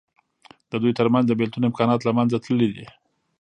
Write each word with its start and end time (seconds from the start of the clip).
د 0.71 0.73
دوی 0.81 0.91
تر 0.99 1.07
منځ 1.13 1.25
د 1.27 1.33
بېلتون 1.39 1.63
امکانات 1.69 2.01
له 2.03 2.11
منځه 2.17 2.37
تللي 2.45 2.67
دي. 2.75 2.85